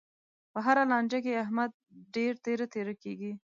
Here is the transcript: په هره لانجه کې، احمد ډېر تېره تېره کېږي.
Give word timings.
په 0.51 0.59
هره 0.65 0.83
لانجه 0.91 1.19
کې، 1.25 1.41
احمد 1.43 1.71
ډېر 2.15 2.33
تېره 2.45 2.65
تېره 2.73 2.93
کېږي. 3.03 3.31